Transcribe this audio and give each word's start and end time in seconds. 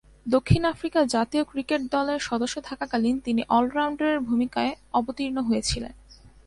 দক্ষিণ 0.25 0.61
আফ্রিকা 0.65 0.99
জাতীয় 1.05 1.43
ক্রিকেট 1.43 1.81
দলের 1.91 2.19
সদস্য 2.19 2.55
থাকাকালীন 2.61 3.15
তিনি 3.19 3.41
অল-রাউন্ডারের 3.49 4.19
ভূমিকায় 4.19 4.71
অবতীর্ণ 4.93 5.37
হয়েছিলেন। 5.41 5.93